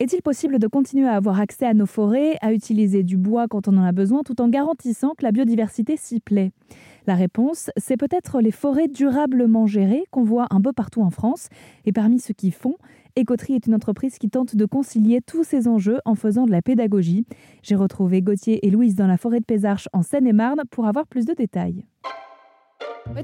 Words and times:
Est-il 0.00 0.22
possible 0.22 0.58
de 0.58 0.66
continuer 0.66 1.06
à 1.06 1.14
avoir 1.14 1.38
accès 1.38 1.66
à 1.66 1.72
nos 1.72 1.86
forêts, 1.86 2.36
à 2.40 2.52
utiliser 2.52 3.04
du 3.04 3.16
bois 3.16 3.46
quand 3.46 3.68
on 3.68 3.76
en 3.76 3.84
a 3.84 3.92
besoin, 3.92 4.22
tout 4.24 4.40
en 4.40 4.48
garantissant 4.48 5.14
que 5.16 5.22
la 5.22 5.30
biodiversité 5.30 5.96
s'y 5.96 6.18
plaît? 6.18 6.50
La 7.06 7.14
réponse, 7.14 7.70
c'est 7.76 7.96
peut-être 7.96 8.40
les 8.40 8.50
forêts 8.50 8.88
durablement 8.88 9.66
gérées 9.66 10.02
qu'on 10.10 10.24
voit 10.24 10.48
un 10.50 10.60
peu 10.60 10.72
partout 10.72 11.00
en 11.00 11.10
France. 11.10 11.48
Et 11.84 11.92
parmi 11.92 12.18
ceux 12.18 12.34
qui 12.34 12.50
font, 12.50 12.74
Écoterie 13.14 13.54
est 13.54 13.68
une 13.68 13.74
entreprise 13.74 14.18
qui 14.18 14.28
tente 14.28 14.56
de 14.56 14.64
concilier 14.64 15.20
tous 15.24 15.44
ces 15.44 15.68
enjeux 15.68 16.00
en 16.04 16.16
faisant 16.16 16.46
de 16.46 16.50
la 16.50 16.60
pédagogie. 16.60 17.24
J'ai 17.62 17.76
retrouvé 17.76 18.20
Gauthier 18.20 18.66
et 18.66 18.70
Louise 18.70 18.96
dans 18.96 19.06
la 19.06 19.16
forêt 19.16 19.38
de 19.38 19.44
Pézarche 19.44 19.88
en 19.92 20.02
Seine-et-Marne 20.02 20.62
pour 20.72 20.86
avoir 20.86 21.06
plus 21.06 21.24
de 21.24 21.34
détails. 21.34 21.86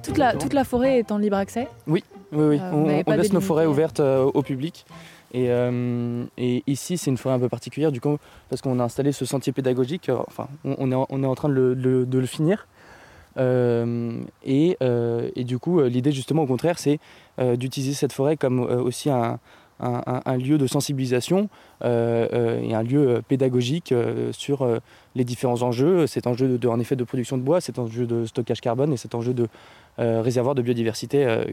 toute, 0.04 0.18
la, 0.18 0.36
toute 0.36 0.52
la 0.52 0.62
forêt 0.62 1.00
est 1.00 1.10
en 1.10 1.18
libre 1.18 1.36
accès? 1.36 1.66
Oui, 1.88 2.04
oui, 2.30 2.44
oui. 2.44 2.58
Euh, 2.60 3.02
on, 3.06 3.12
laisse 3.16 3.32
nos 3.32 3.40
forêts 3.40 3.66
ouvertes 3.66 3.98
euh, 3.98 4.22
au 4.22 4.42
public. 4.42 4.84
Euh, 5.34 6.24
et, 6.36 6.62
ici, 6.66 6.98
c'est 6.98 7.10
une 7.10 7.16
forêt 7.16 7.34
un 7.34 7.38
peu 7.38 7.48
particulière, 7.48 7.92
du 7.92 8.00
coup, 8.00 8.18
parce 8.48 8.62
qu'on 8.62 8.78
a 8.80 8.84
installé 8.84 9.12
ce 9.12 9.24
sentier 9.24 9.52
pédagogique. 9.52 10.08
Euh, 10.08 10.18
enfin, 10.26 10.48
on, 10.64 10.90
est, 10.90 10.94
en, 10.94 11.34
train 11.34 11.48
de 11.48 11.54
le, 11.54 12.26
finir. 12.26 12.66
Euh, 13.38 14.22
et, 14.44 14.76
du 15.44 15.58
coup, 15.58 15.80
l'idée, 15.82 16.12
justement, 16.12 16.42
au 16.42 16.46
contraire, 16.46 16.78
c'est 16.78 16.98
d'utiliser 17.38 17.94
cette 17.94 18.12
forêt 18.12 18.36
comme 18.36 18.60
aussi 18.60 19.08
un, 19.10 19.38
lieu 20.36 20.58
de 20.58 20.66
sensibilisation 20.66 21.48
et 21.82 22.74
un 22.74 22.82
lieu 22.82 23.22
pédagogique 23.26 23.94
sur 24.32 24.80
les 25.14 25.24
différents 25.24 25.62
enjeux. 25.62 26.06
Cet 26.06 26.26
enjeu, 26.26 26.58
de, 26.58 26.68
en 26.68 26.80
effet, 26.80 26.96
de 26.96 27.04
production 27.04 27.38
de 27.38 27.42
bois, 27.42 27.60
cet 27.60 27.78
enjeu 27.78 28.06
de 28.06 28.26
stockage 28.26 28.60
carbone 28.60 28.92
et 28.92 28.96
cet 28.96 29.14
enjeu 29.14 29.32
de 29.32 29.46
réservoir 29.96 30.54
de 30.54 30.62
biodiversité 30.62 31.44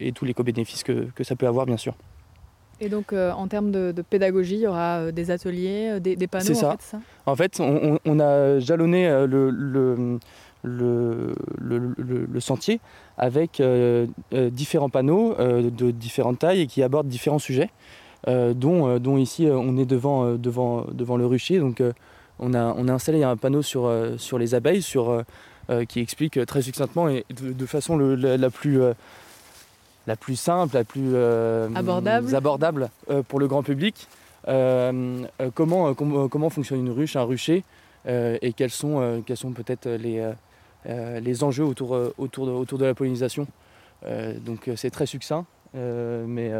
et 0.00 0.12
tous 0.12 0.24
les 0.24 0.34
co-bénéfices 0.34 0.84
que 0.84 1.24
ça 1.24 1.36
peut 1.36 1.48
avoir, 1.48 1.66
bien 1.66 1.76
sûr. 1.76 1.94
Et 2.80 2.88
donc, 2.88 3.12
euh, 3.12 3.32
en 3.32 3.46
termes 3.48 3.70
de, 3.70 3.92
pédagogie, 4.08 4.56
il 4.56 4.60
y 4.62 4.66
aura 4.66 4.98
euh, 4.98 5.12
des 5.12 5.30
ateliers, 5.30 5.92
euh, 5.92 6.00
des, 6.00 6.26
panneaux 6.26 6.44
C'est 6.44 6.54
ça. 6.54 6.76
En 7.26 7.36
fait, 7.36 7.60
on, 7.60 8.20
a 8.20 8.58
jalonné 8.58 9.08
le, 9.26 9.50
le, 10.62 11.34
le, 11.58 12.40
sentier 12.40 12.80
avec 13.16 13.62
différents 14.32 14.90
panneaux 14.90 15.34
de 15.38 15.90
différentes 15.90 16.40
tailles 16.40 16.62
et 16.62 16.66
qui 16.66 16.82
abordent 16.82 17.08
différents 17.08 17.38
sujets, 17.38 17.70
dont, 18.26 18.98
dont, 18.98 19.16
ici, 19.16 19.48
on 19.50 19.76
est 19.78 19.86
devant, 19.86 20.32
devant, 20.34 20.84
devant 20.92 21.16
le 21.16 21.26
rucher. 21.26 21.58
Donc, 21.60 21.82
on, 22.38 22.52
a, 22.52 22.74
on 22.76 22.88
a 22.88 22.92
installé 22.92 23.22
un 23.22 23.36
panneau 23.36 23.62
sur, 23.62 23.90
sur 24.18 24.38
les 24.38 24.54
abeilles 24.54 24.82
sur, 24.82 25.22
qui 25.88 26.00
explique 26.00 26.44
très 26.44 26.60
succinctement 26.60 27.08
et 27.08 27.24
de, 27.30 27.66
façon 27.66 27.96
la, 27.96 28.50
plus 28.50 28.80
la 30.06 30.16
plus 30.16 30.36
simple, 30.36 30.74
la 30.74 30.84
plus 30.84 31.10
euh, 31.14 31.68
abordable, 31.74 32.90
euh, 33.10 33.22
pour 33.22 33.40
le 33.40 33.46
grand 33.46 33.62
public. 33.62 34.06
Euh, 34.48 35.24
comment, 35.54 35.94
comment 35.94 36.50
fonctionne 36.50 36.80
une 36.80 36.90
ruche, 36.90 37.16
un 37.16 37.22
rucher, 37.22 37.64
et 38.06 38.52
quels 38.54 38.70
sont, 38.70 39.22
quels 39.24 39.38
sont 39.38 39.52
peut-être 39.52 39.88
les, 39.88 40.30
les 40.86 41.44
enjeux 41.44 41.64
autour, 41.64 41.98
autour, 42.18 42.46
de, 42.46 42.52
autour 42.52 42.78
de 42.78 42.84
la 42.84 42.94
pollinisation. 42.94 43.46
donc 44.44 44.70
c'est 44.76 44.90
très 44.90 45.06
succinct, 45.06 45.46
mais 45.72 46.52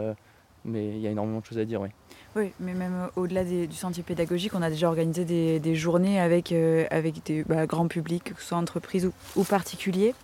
mais 0.67 0.89
il 0.89 0.99
y 1.01 1.07
a 1.07 1.11
énormément 1.11 1.41
de 1.41 1.45
choses 1.45 1.59
à 1.59 1.67
dire, 1.67 1.83
oui. 1.83 1.91
Oui, 2.37 2.53
mais 2.59 2.73
même 2.73 3.11
au-delà 3.17 3.45
du 3.45 3.75
sentier 3.75 4.03
pédagogique, 4.03 4.55
on 4.55 4.63
a 4.63 4.71
déjà 4.71 4.89
organisé 4.89 5.27
des, 5.61 5.75
journées 5.75 6.19
avec, 6.19 6.53
avec 6.91 7.23
des 7.27 7.45
bah, 7.45 7.67
grands 7.67 7.87
publics, 7.87 8.33
que 8.33 8.41
ce 8.41 8.49
soit 8.49 8.57
entreprises 8.57 9.11
ou 9.37 9.45
particuliers 9.45 10.15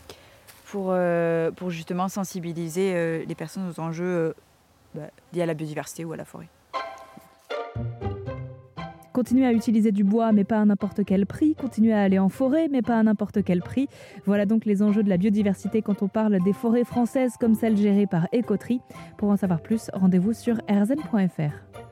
pour, 0.70 0.88
euh, 0.90 1.50
pour 1.50 1.70
justement 1.70 2.08
sensibiliser 2.08 2.92
euh, 2.94 3.24
les 3.26 3.34
personnes 3.34 3.68
aux 3.68 3.80
enjeux 3.80 4.04
euh, 4.04 4.32
bah, 4.94 5.10
liés 5.32 5.42
à 5.42 5.46
la 5.46 5.54
biodiversité 5.54 6.04
ou 6.04 6.12
à 6.12 6.16
la 6.16 6.24
forêt. 6.24 6.48
Continuer 9.12 9.44
à 9.44 9.52
utiliser 9.52 9.90
du 9.90 10.04
bois, 10.04 10.30
mais 10.30 10.44
pas 10.44 10.60
à 10.60 10.64
n'importe 10.64 11.04
quel 11.04 11.26
prix. 11.26 11.56
Continuer 11.56 11.92
à 11.92 12.02
aller 12.02 12.20
en 12.20 12.28
forêt, 12.28 12.68
mais 12.70 12.80
pas 12.80 12.98
à 12.98 13.02
n'importe 13.02 13.42
quel 13.42 13.60
prix. 13.60 13.88
Voilà 14.24 14.46
donc 14.46 14.64
les 14.64 14.82
enjeux 14.82 15.02
de 15.02 15.08
la 15.08 15.16
biodiversité 15.16 15.82
quand 15.82 16.02
on 16.02 16.08
parle 16.08 16.42
des 16.44 16.52
forêts 16.52 16.84
françaises 16.84 17.34
comme 17.38 17.54
celles 17.54 17.76
gérées 17.76 18.06
par 18.06 18.28
Écoterie. 18.32 18.80
Pour 19.18 19.30
en 19.30 19.36
savoir 19.36 19.60
plus, 19.60 19.90
rendez-vous 19.92 20.32
sur 20.32 20.56
rzn.fr. 20.68 21.89